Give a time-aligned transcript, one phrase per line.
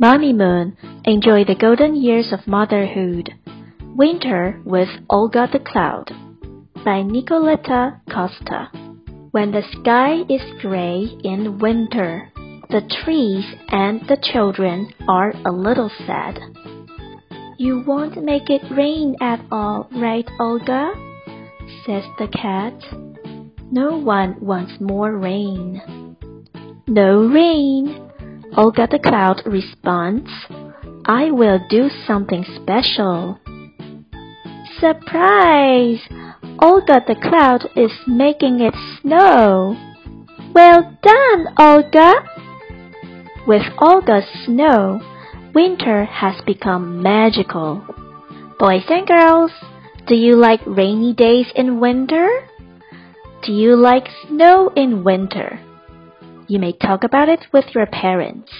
[0.00, 3.34] Mamimoon enjoy the golden years of motherhood.
[3.96, 6.12] Winter with Olga the Cloud
[6.84, 8.70] by Nicoletta Costa.
[9.32, 12.30] When the sky is gray in winter,
[12.70, 16.38] the trees and the children are a little sad.
[17.58, 20.92] You won't make it rain at all, right, Olga?
[21.84, 22.74] says the cat.
[23.72, 25.82] No one wants more rain.
[26.86, 28.07] No rain,
[28.58, 30.28] Olga the Cloud responds.
[31.06, 33.38] I will do something special.
[34.80, 36.00] Surprise!
[36.60, 39.76] Olga the Cloud is making it snow.
[40.52, 42.14] Well done, Olga!
[43.46, 45.02] With Olga's snow,
[45.54, 47.86] winter has become magical.
[48.58, 49.52] Boys and girls,
[50.08, 52.28] do you like rainy days in winter?
[53.44, 55.60] Do you like snow in winter?
[56.48, 58.50] You may talk about it with your parents.